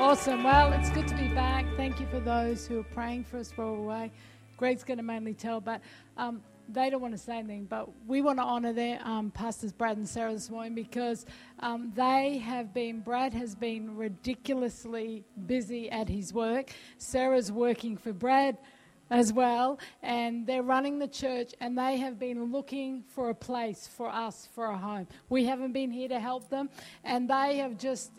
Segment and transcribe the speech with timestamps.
[0.00, 0.44] Awesome.
[0.44, 1.66] Well, it's good to be back.
[1.76, 4.12] Thank you for those who are praying for us while we're away.
[4.56, 5.80] Greg's going to mainly tell, but
[6.16, 7.64] um, they don't want to say anything.
[7.64, 11.26] But we want to honour their um, pastors, Brad and Sarah, this morning because
[11.58, 13.00] um, they have been.
[13.00, 16.70] Brad has been ridiculously busy at his work.
[16.98, 18.56] Sarah's working for Brad
[19.10, 23.88] as well, and they're running the church, and they have been looking for a place
[23.88, 25.08] for us, for a home.
[25.28, 26.70] We haven't been here to help them,
[27.02, 28.12] and they have just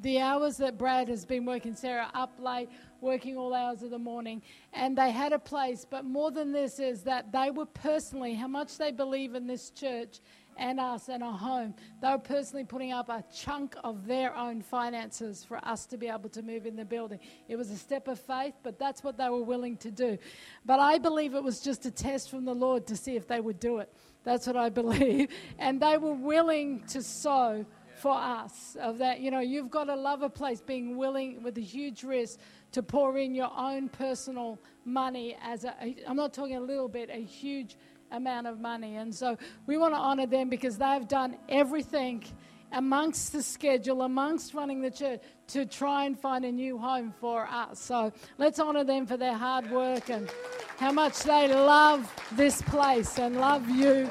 [0.00, 2.68] the hours that Brad has been working, Sarah up late,
[3.00, 4.42] working all hours of the morning,
[4.72, 5.86] and they had a place.
[5.88, 9.70] But more than this is that they were personally, how much they believe in this
[9.70, 10.20] church
[10.56, 14.60] and us and our home, they were personally putting up a chunk of their own
[14.62, 17.18] finances for us to be able to move in the building.
[17.48, 20.18] It was a step of faith, but that's what they were willing to do.
[20.64, 23.40] But I believe it was just a test from the Lord to see if they
[23.40, 23.92] would do it.
[24.24, 25.28] That's what I believe.
[25.58, 27.64] And they were willing to sow
[28.00, 31.56] for us of that you know you've got to love a place being willing with
[31.58, 32.38] a huge risk
[32.72, 35.74] to pour in your own personal money as a
[36.08, 37.76] i'm not talking a little bit a huge
[38.12, 38.96] amount of money.
[38.96, 42.24] And so we want to honor them because they've done everything
[42.72, 47.48] amongst the schedule amongst running the church to try and find a new home for
[47.48, 47.80] us.
[47.80, 50.30] So let's honor them for their hard work and
[50.78, 54.08] how much they love this place and love you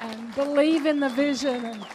[0.00, 1.86] and believe in the vision and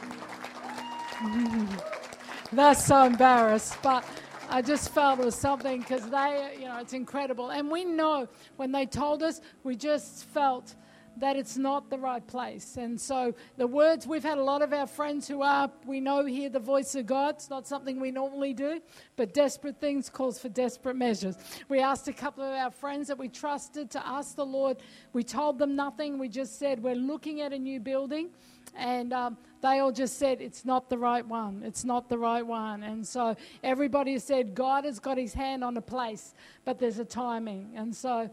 [2.52, 4.06] That's so embarrassed, but
[4.50, 7.50] I just felt it was something because they, you know, it's incredible.
[7.50, 10.76] And we know when they told us, we just felt
[11.20, 12.78] that it's not the right place.
[12.78, 16.26] And so the words, we've had a lot of our friends who are, we know,
[16.26, 17.36] hear the voice of God.
[17.36, 18.82] It's not something we normally do,
[19.16, 21.36] but desperate things calls for desperate measures.
[21.70, 24.78] We asked a couple of our friends that we trusted to ask the Lord.
[25.14, 26.20] We told them nothing.
[26.20, 28.30] We just said, we're looking at a new building.
[28.76, 31.64] And um, they all just said, it's not the right one.
[31.66, 32.84] It's not the right one.
[32.84, 37.06] And so everybody said, God has got his hand on a place, but there's a
[37.06, 37.72] timing.
[37.76, 38.30] And so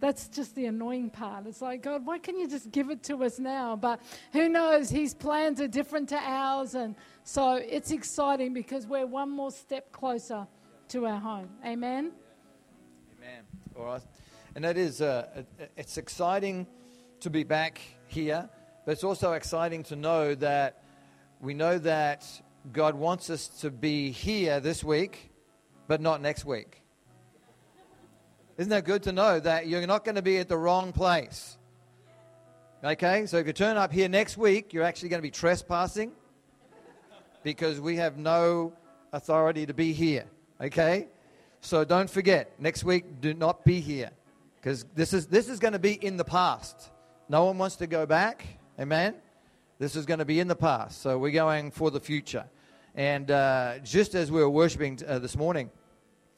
[0.00, 1.46] that's just the annoying part.
[1.46, 3.76] It's like, God, why can't you just give it to us now?
[3.76, 4.00] But
[4.32, 4.88] who knows?
[4.88, 6.74] His plans are different to ours.
[6.74, 10.46] And so it's exciting because we're one more step closer
[10.88, 11.50] to our home.
[11.64, 12.12] Amen?
[13.18, 13.44] Amen.
[13.78, 14.02] All right.
[14.54, 15.44] And that is, uh,
[15.76, 16.66] it's exciting
[17.20, 18.48] to be back here.
[18.84, 20.82] But it's also exciting to know that
[21.40, 22.26] we know that
[22.72, 25.30] God wants us to be here this week,
[25.86, 26.79] but not next week.
[28.60, 31.56] Isn't that good to know that you're not going to be at the wrong place?
[32.84, 36.12] Okay, so if you turn up here next week, you're actually going to be trespassing
[37.42, 38.74] because we have no
[39.14, 40.26] authority to be here.
[40.60, 41.08] Okay,
[41.62, 44.10] so don't forget next week, do not be here
[44.56, 46.90] because this is this is going to be in the past.
[47.30, 48.44] No one wants to go back.
[48.78, 49.14] Amen?
[49.78, 52.44] This is going to be in the past, so we're going for the future.
[52.94, 55.70] And uh, just as we were worshiping uh, this morning,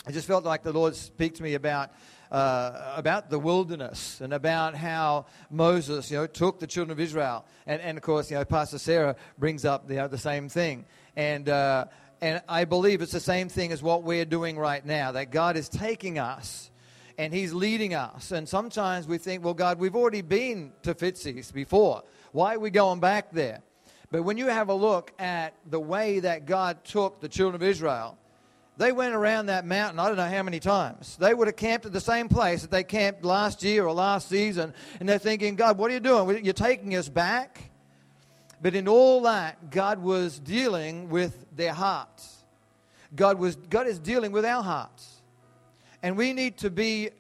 [0.05, 1.93] I just felt like the Lord speak to me about
[2.33, 7.45] uh, about the wilderness and about how Moses, you know, took the children of Israel,
[7.67, 11.49] and, and of course, you know, Pastor Sarah brings up the, the same thing, and
[11.49, 11.85] uh,
[12.21, 15.13] and I believe it's the same thing as what we're doing right now.
[15.13, 16.71] That God is taking us
[17.17, 21.53] and He's leading us, and sometimes we think, well, God, we've already been to Fitzy's
[21.53, 22.03] before.
[22.33, 23.63] Why are we going back there?
[24.11, 27.63] But when you have a look at the way that God took the children of
[27.63, 28.19] Israel,
[28.83, 31.17] they went around that mountain, I don't know how many times.
[31.17, 34.29] They would have camped at the same place that they camped last year or last
[34.29, 36.45] season, and they're thinking, God, what are you doing?
[36.45, 37.71] You're taking us back?
[38.61, 42.45] But in all that, God was dealing with their hearts.
[43.15, 45.23] God, was, God is dealing with our hearts.
[46.03, 47.11] And we need to be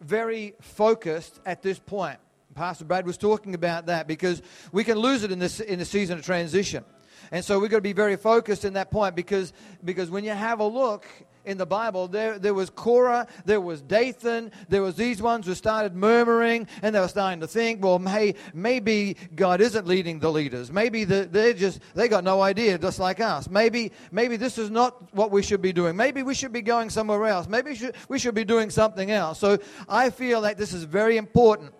[0.00, 2.18] very focused at this point.
[2.54, 4.42] Pastor Brad was talking about that because
[4.72, 6.84] we can lose it in this in the season of transition.
[7.30, 9.52] And so we've got to be very focused in that point because,
[9.84, 11.06] because when you have a look
[11.44, 15.54] in the Bible, there, there was Korah, there was Dathan, there was these ones who
[15.54, 20.30] started murmuring and they were starting to think, well, hey, maybe God isn't leading the
[20.30, 20.70] leaders.
[20.70, 23.48] Maybe the, they just, they got no idea, just like us.
[23.48, 25.96] Maybe, maybe this is not what we should be doing.
[25.96, 27.48] Maybe we should be going somewhere else.
[27.48, 29.38] Maybe we should, we should be doing something else.
[29.38, 29.58] So
[29.88, 31.72] I feel that this is very important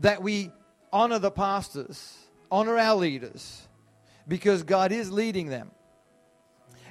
[0.00, 0.50] that we
[0.92, 2.16] honor the pastors,
[2.50, 3.67] honor our leaders,
[4.28, 5.70] because God is leading them.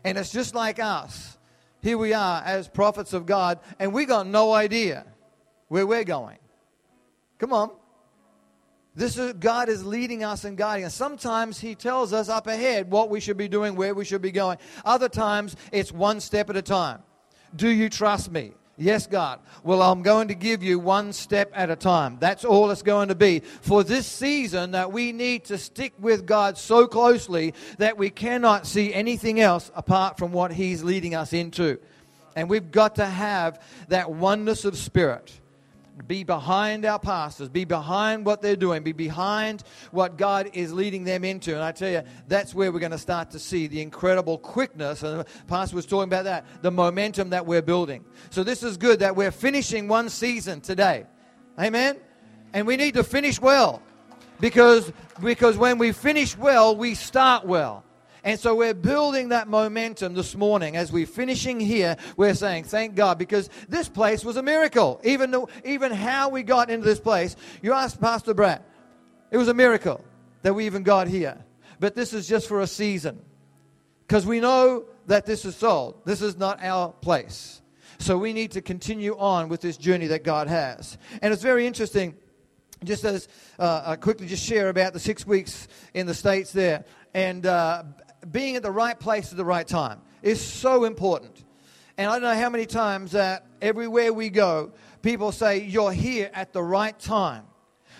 [0.03, 1.37] And it's just like us.
[1.81, 5.05] Here we are as prophets of God, and we got no idea
[5.67, 6.37] where we're going.
[7.37, 7.71] Come on.
[8.95, 10.95] This is God is leading us and guiding us.
[10.95, 14.31] Sometimes He tells us up ahead what we should be doing, where we should be
[14.31, 14.57] going.
[14.83, 17.03] Other times it's one step at a time.
[17.55, 18.53] Do you trust me?
[18.79, 19.39] Yes, God.
[19.63, 22.17] Well, I'm going to give you one step at a time.
[22.19, 23.39] That's all it's going to be.
[23.39, 28.67] For this season, that we need to stick with God so closely that we cannot
[28.67, 31.79] see anything else apart from what He's leading us into.
[32.35, 35.33] And we've got to have that oneness of spirit.
[36.05, 41.03] Be behind our pastors, be behind what they're doing, be behind what God is leading
[41.03, 41.55] them into.
[41.55, 45.01] And I tell you, that's where we're going to start to see the incredible quickness.
[45.01, 48.05] And the pastor was talking about that, the momentum that we're building.
[48.29, 51.05] So this is good that we're finishing one season today.
[51.59, 51.97] Amen?
[52.53, 53.81] And we need to finish well
[54.39, 54.91] because,
[55.21, 57.83] because when we finish well, we start well.
[58.27, 61.95] And so we're building that momentum this morning as we're finishing here.
[62.17, 64.99] We're saying, thank God, because this place was a miracle.
[65.05, 68.63] Even, though, even how we got into this place, you asked Pastor Brad,
[69.31, 70.03] it was a miracle
[70.41, 71.37] that we even got here.
[71.79, 73.21] But this is just for a season
[74.05, 76.01] because we know that this is sold.
[76.03, 77.61] This is not our place.
[77.97, 80.97] So we need to continue on with this journey that God has.
[81.21, 82.13] And it's very interesting
[82.83, 86.83] just as uh, I quickly just share about the six weeks in the States there.
[87.13, 87.83] And uh,
[88.31, 91.43] being at the right place at the right time is so important.
[91.97, 94.71] And I don't know how many times that everywhere we go,
[95.01, 97.45] people say, You're here at the right time.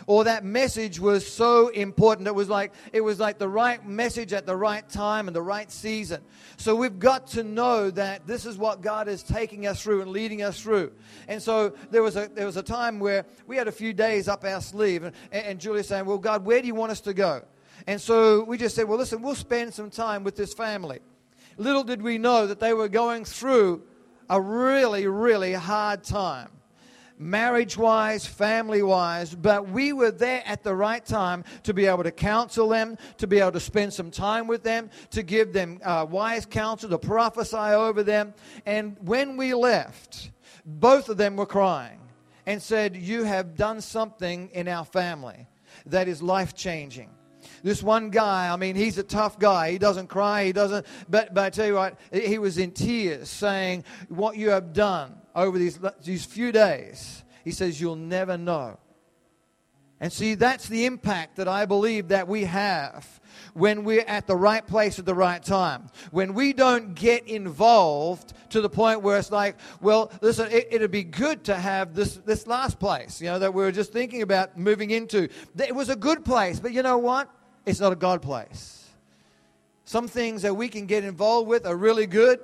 [0.06, 2.28] Or that message was so important.
[2.28, 5.42] It was like it was like the right message at the right time and the
[5.42, 6.22] right season.
[6.58, 10.12] So we've got to know that this is what God is taking us through and
[10.12, 10.94] leading us through.
[11.28, 14.28] And so there was a there was a time where we had a few days
[14.28, 17.14] up our sleeve, and, and Julia saying, "Well, God, where do you want us to
[17.14, 17.44] go?"
[17.88, 21.00] And so we just said, well, listen, we'll spend some time with this family.
[21.56, 23.82] Little did we know that they were going through
[24.30, 26.50] a really, really hard time,
[27.18, 32.04] marriage wise, family wise, but we were there at the right time to be able
[32.04, 35.80] to counsel them, to be able to spend some time with them, to give them
[35.84, 38.34] uh, wise counsel, to prophesy over them.
[38.66, 40.32] And when we left,
[40.66, 42.02] both of them were crying
[42.46, 45.48] and said, You have done something in our family
[45.86, 47.10] that is life changing.
[47.68, 49.72] This one guy, I mean, he's a tough guy.
[49.72, 50.46] He doesn't cry.
[50.46, 50.86] He doesn't.
[51.10, 55.18] But, but I tell you what, he was in tears saying, What you have done
[55.36, 58.80] over these, these few days, he says, You'll never know.
[60.00, 63.20] And see, that's the impact that I believe that we have
[63.54, 65.90] when we're at the right place at the right time.
[66.12, 70.92] When we don't get involved to the point where it's like, well, listen, it, would
[70.92, 74.22] be good to have this, this last place, you know, that we were just thinking
[74.22, 75.28] about moving into.
[75.58, 77.30] It was a good place, but you know what?
[77.68, 78.90] It's not a God place.
[79.84, 82.40] Some things that we can get involved with are really good,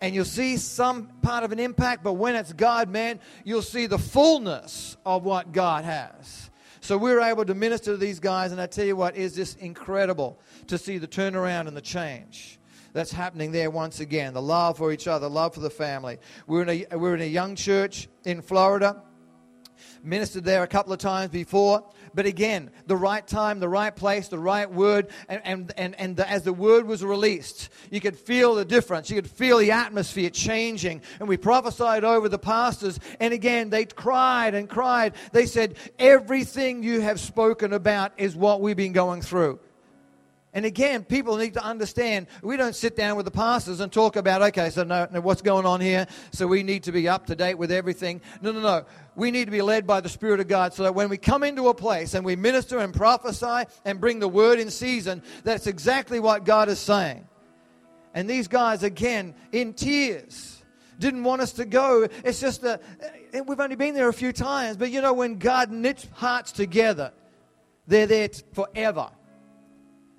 [0.00, 3.86] and you'll see some part of an impact, but when it's God, man, you'll see
[3.86, 6.50] the fullness of what God has.
[6.80, 9.36] So we were able to minister to these guys, and I tell you what, is
[9.36, 12.58] this incredible to see the turnaround and the change
[12.92, 14.34] that's happening there once again.
[14.34, 16.18] The love for each other, love for the family.
[16.48, 19.00] We're in a, we're in a young church in Florida,
[20.02, 21.88] ministered there a couple of times before.
[22.14, 25.08] But again, the right time, the right place, the right word.
[25.28, 29.10] And, and, and, and the, as the word was released, you could feel the difference.
[29.10, 31.02] You could feel the atmosphere changing.
[31.20, 32.98] And we prophesied over the pastors.
[33.20, 35.14] And again, they cried and cried.
[35.32, 39.60] They said, Everything you have spoken about is what we've been going through.
[40.54, 44.16] And again, people need to understand we don't sit down with the pastors and talk
[44.16, 46.06] about, okay, so no, no, what's going on here?
[46.32, 48.20] So we need to be up to date with everything.
[48.42, 48.84] No, no, no.
[49.16, 51.42] We need to be led by the Spirit of God so that when we come
[51.42, 55.66] into a place and we minister and prophesy and bring the word in season, that's
[55.66, 57.26] exactly what God is saying.
[58.14, 60.62] And these guys, again, in tears,
[60.98, 62.06] didn't want us to go.
[62.24, 65.14] It's just that eh, eh, we've only been there a few times, but you know,
[65.14, 67.12] when God knits hearts together,
[67.86, 69.10] they're there forever.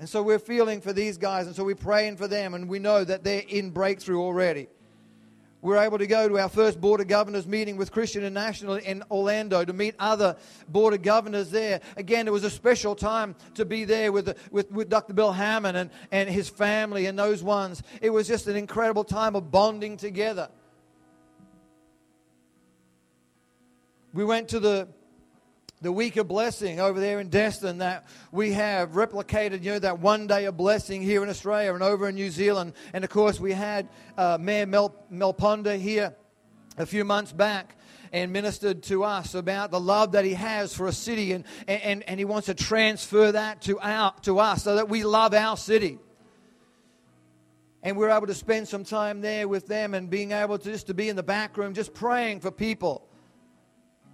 [0.03, 2.77] And so we're feeling for these guys, and so we're praying for them, and we
[2.77, 4.67] know that they're in breakthrough already.
[5.62, 9.01] We're able to go to our first Board of Governors meeting with Christian International in
[9.10, 10.36] Orlando to meet other
[10.67, 11.79] Board of Governors there.
[11.95, 15.13] Again, it was a special time to be there with, with, with Dr.
[15.13, 17.81] Bill Hamon and, and his family and those ones.
[18.01, 20.50] It was just an incredible time of bonding together.
[24.13, 24.89] We went to the
[25.83, 29.99] the week of blessing over there in Destin that we have replicated, you know, that
[29.99, 32.71] one day of blessing here in Australia and over in New Zealand.
[32.93, 36.15] And of course, we had uh, Mayor Mel, Mel Ponder here
[36.77, 37.75] a few months back
[38.13, 42.01] and ministered to us about the love that he has for a city and, and,
[42.03, 45.57] and he wants to transfer that to, our, to us so that we love our
[45.57, 45.99] city
[47.81, 50.71] and we are able to spend some time there with them and being able to
[50.71, 53.05] just to be in the back room just praying for people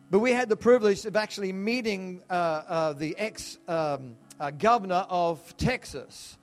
[0.09, 5.05] but we had the privilege of actually meeting uh, uh, the ex um, uh, governor
[5.09, 6.37] of Texas.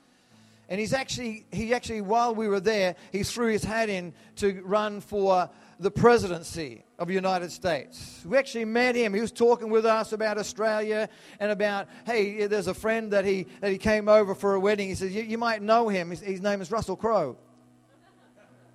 [0.69, 4.63] And he's actually, he actually, while we were there, he threw his hat in to
[4.65, 8.23] run for the presidency of the United States.
[8.27, 9.15] We actually met him.
[9.15, 11.09] He was talking with us about Australia
[11.39, 14.89] and about, hey, there's a friend that he, that he came over for a wedding.
[14.89, 16.11] He says, you, you might know him.
[16.11, 17.37] His, his name is Russell Crowe.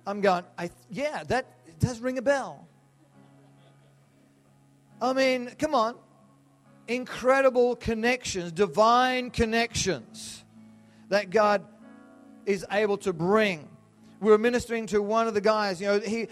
[0.06, 1.46] I'm going, I, yeah, that
[1.78, 2.66] does ring a bell.
[5.02, 5.96] I mean, come on.
[6.86, 10.44] Incredible connections, divine connections
[11.08, 11.64] that God
[12.46, 13.68] is able to bring
[14.22, 15.80] we were ministering to one of the guys.
[15.80, 16.28] You know, he,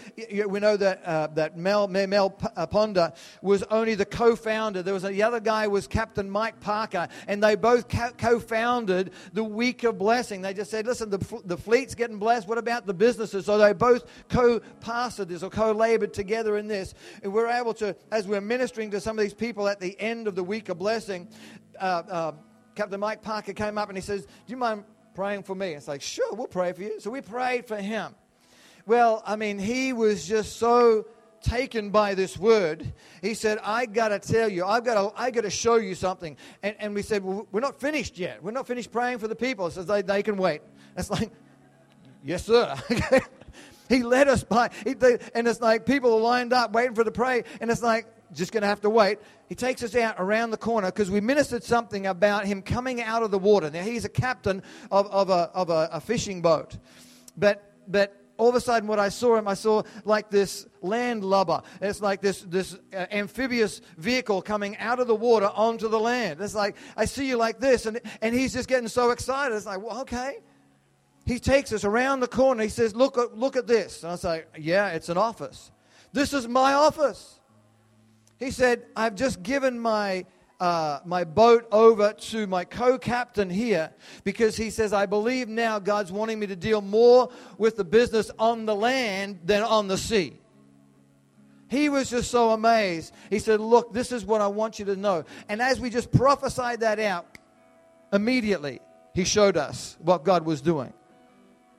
[0.47, 4.81] we know that uh, that Mel Mel uh, Ponder was only the co-founder.
[4.81, 9.43] There was a, the other guy was Captain Mike Parker, and they both co-founded the
[9.43, 10.41] Week of Blessing.
[10.41, 12.47] They just said, "Listen, the the fleet's getting blessed.
[12.47, 16.93] What about the businesses?" So they both co-pastored this or co-labored together in this,
[17.23, 20.27] and we're able to, as we're ministering to some of these people at the end
[20.27, 21.27] of the Week of Blessing.
[21.77, 22.31] Uh, uh
[22.73, 25.73] Captain Mike Parker came up and he says, Do you mind praying for me.
[25.73, 26.99] It's like, sure, we'll pray for you.
[26.99, 28.15] So we prayed for him.
[28.85, 31.05] Well, I mean, he was just so
[31.41, 32.93] taken by this word.
[33.21, 35.95] He said, I got to tell you, I've got to, I got to show you
[35.95, 36.37] something.
[36.63, 38.43] And, and we said, well, we're not finished yet.
[38.43, 39.69] We're not finished praying for the people.
[39.69, 40.61] Says they, they can wait.
[40.97, 41.31] It's like,
[42.23, 42.75] yes, sir.
[43.89, 47.03] he led us by, he, they, and it's like people are lined up waiting for
[47.03, 47.43] the pray.
[47.59, 49.19] And it's like, just going to have to wait.
[49.47, 53.23] He takes us out around the corner because we ministered something about him coming out
[53.23, 53.69] of the water.
[53.69, 56.77] Now, he's a captain of, of, a, of a, a fishing boat.
[57.37, 61.23] But, but all of a sudden, what I saw him, I saw like this land
[61.23, 61.61] lubber.
[61.81, 66.39] It's like this, this uh, amphibious vehicle coming out of the water onto the land.
[66.41, 67.85] It's like, I see you like this.
[67.85, 69.55] And, and he's just getting so excited.
[69.55, 70.39] It's like, well, okay.
[71.25, 72.63] He takes us around the corner.
[72.63, 74.03] He says, look, look at this.
[74.03, 75.71] And I say, yeah, it's an office.
[76.13, 77.40] This is my office.
[78.41, 80.25] He said, I've just given my,
[80.59, 83.91] uh, my boat over to my co captain here
[84.23, 87.29] because he says, I believe now God's wanting me to deal more
[87.59, 90.39] with the business on the land than on the sea.
[91.69, 93.13] He was just so amazed.
[93.29, 95.23] He said, Look, this is what I want you to know.
[95.47, 97.37] And as we just prophesied that out,
[98.11, 98.79] immediately
[99.13, 100.91] he showed us what God was doing.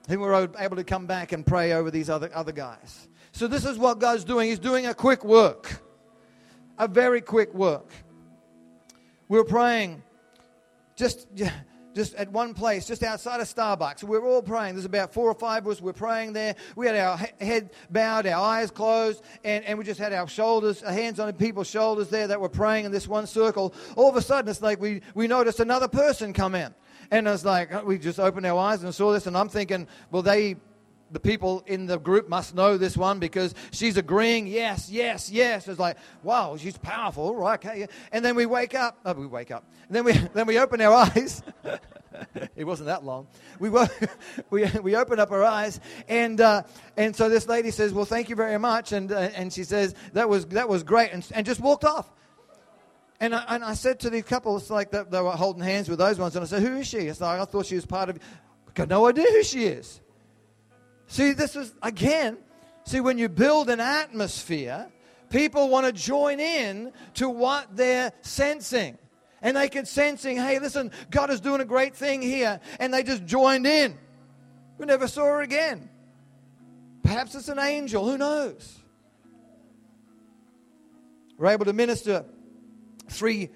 [0.08, 3.08] And we were able to come back and pray over these other, other guys.
[3.32, 4.48] So, this is what God's doing.
[4.48, 5.82] He's doing a quick work
[6.78, 7.90] a very quick work.
[9.28, 10.02] We were praying
[10.96, 11.26] just,
[11.94, 14.02] just at one place, just outside of Starbucks.
[14.02, 14.74] We were all praying.
[14.74, 15.80] There's about four or five of us.
[15.80, 16.56] We are praying there.
[16.76, 20.82] We had our head bowed, our eyes closed, and, and we just had our shoulders,
[20.82, 23.74] our hands on people's shoulders there that were praying in this one circle.
[23.96, 26.74] All of a sudden, it's like we, we noticed another person come in.
[27.10, 30.22] And it's like, we just opened our eyes and saw this, and I'm thinking, well,
[30.22, 30.56] they
[31.12, 35.68] the people in the group must know this one because she's agreeing, yes, yes, yes.
[35.68, 37.64] It's like, wow, she's powerful, right?
[37.64, 37.86] Okay.
[38.10, 38.98] And then we wake up.
[39.04, 39.64] Oh, we wake up.
[39.88, 41.42] And then we, then we open our eyes.
[42.56, 43.26] it wasn't that long.
[43.58, 43.68] We,
[44.50, 46.62] we, we open up our eyes, and, uh,
[46.96, 48.92] and so this lady says, well, thank you very much.
[48.92, 52.10] And, uh, and she says, that was, that was great, and, and just walked off.
[53.20, 55.98] And I, and I said to the couple, it's like they, were holding hands with
[55.98, 56.98] those ones, and I said, who is she?
[56.98, 58.18] It's like, I thought she was part of,
[58.74, 60.00] got no idea who she is.
[61.06, 62.38] See, this is, again,
[62.84, 64.90] see, when you build an atmosphere,
[65.30, 68.98] people want to join in to what they're sensing.
[69.42, 72.60] And they can sensing, hey, listen, God is doing a great thing here.
[72.78, 73.98] And they just joined in.
[74.78, 75.90] We never saw her again.
[77.02, 78.78] Perhaps it's an angel, who knows?
[81.36, 82.24] We're able to minister
[83.08, 83.50] three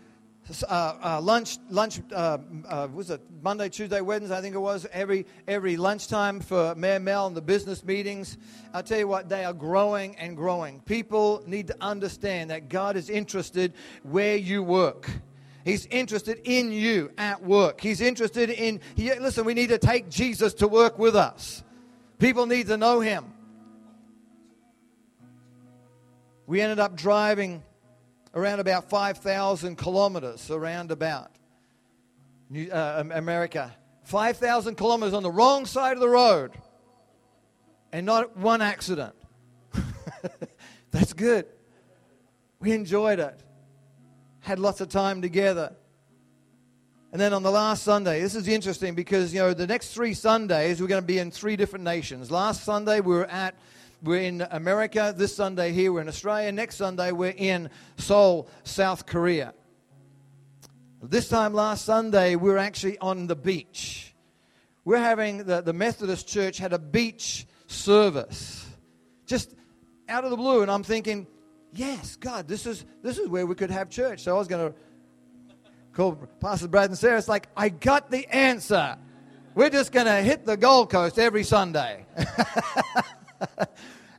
[0.68, 2.38] uh, uh, lunch, lunch uh,
[2.68, 4.36] uh, was it Monday, Tuesday, Wednesday?
[4.36, 8.38] I think it was every every lunchtime for Mayor Mel and the business meetings.
[8.72, 10.80] I tell you what, they are growing and growing.
[10.82, 13.72] People need to understand that God is interested
[14.04, 15.10] where you work.
[15.64, 17.80] He's interested in you at work.
[17.80, 18.80] He's interested in.
[18.94, 21.64] He, listen, we need to take Jesus to work with us.
[22.20, 23.32] People need to know Him.
[26.46, 27.64] We ended up driving
[28.36, 31.30] around about 5,000 kilometers around about
[32.50, 33.74] New, uh, America.
[34.04, 36.52] 5,000 kilometers on the wrong side of the road
[37.92, 39.14] and not one accident.
[40.90, 41.46] That's good.
[42.60, 43.40] We enjoyed it.
[44.40, 45.74] Had lots of time together.
[47.12, 50.12] And then on the last Sunday, this is interesting because, you know, the next three
[50.12, 52.30] Sundays we're going to be in three different nations.
[52.30, 53.54] Last Sunday we were at
[54.06, 55.12] we're in America.
[55.16, 56.52] This Sunday here, we're in Australia.
[56.52, 59.52] Next Sunday, we're in Seoul, South Korea.
[61.02, 64.14] This time last Sunday, we we're actually on the beach.
[64.84, 68.64] We're having, the, the Methodist Church had a beach service.
[69.26, 69.54] Just
[70.08, 70.62] out of the blue.
[70.62, 71.26] And I'm thinking,
[71.72, 74.20] yes, God, this is, this is where we could have church.
[74.20, 74.78] So I was going to
[75.92, 77.18] call Pastor Brad and Sarah.
[77.18, 78.96] It's like, I got the answer.
[79.56, 82.06] We're just going to hit the Gold Coast every Sunday.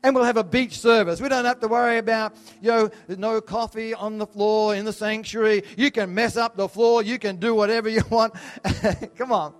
[0.07, 1.19] and we'll have a beach service.
[1.19, 4.93] We don't have to worry about, you know, no coffee on the floor in the
[4.93, 5.63] sanctuary.
[5.75, 7.03] You can mess up the floor.
[7.03, 8.33] You can do whatever you want.
[9.17, 9.53] Come on.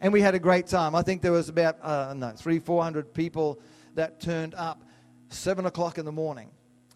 [0.00, 0.94] And we had a great time.
[0.94, 3.60] I think there was about, uh, no, three, 400 people
[3.96, 4.84] that turned up
[5.30, 6.50] 7 o'clock in the morning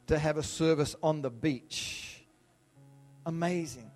[0.06, 2.24] to have a service on the beach.
[3.24, 3.90] Amazing.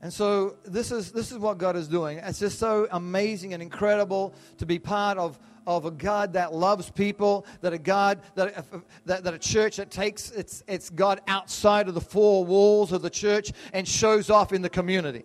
[0.00, 2.18] And so this is, this is what God is doing.
[2.18, 6.90] It's just so amazing and incredible to be part of, of a God that loves
[6.90, 8.66] people, that a God, that,
[9.06, 13.02] that, that a church that takes its, its God outside of the four walls of
[13.02, 15.24] the church and shows off in the community.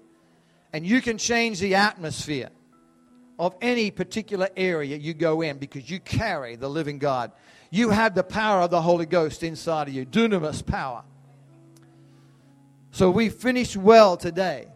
[0.73, 2.49] And you can change the atmosphere
[3.39, 7.31] of any particular area you go in because you carry the living God.
[7.69, 11.03] You have the power of the Holy Ghost inside of you, dunamis power.
[12.91, 14.67] So we finish well today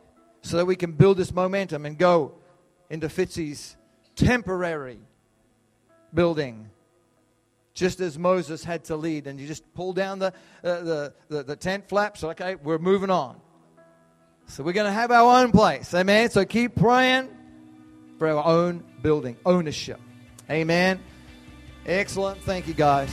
[0.41, 2.33] so that we can build this momentum and go
[2.89, 3.77] into Fitzy's
[4.15, 4.99] temporary
[6.13, 6.69] building.
[7.73, 11.43] Just as Moses had to lead, and you just pull down the, uh, the, the,
[11.43, 12.23] the tent flaps.
[12.23, 13.39] Okay, we're moving on.
[14.47, 15.93] So we're going to have our own place.
[15.93, 16.29] Amen.
[16.29, 17.29] So keep praying
[18.19, 19.99] for our own building, ownership.
[20.49, 20.99] Amen.
[21.85, 22.41] Excellent.
[22.41, 23.09] Thank you, guys.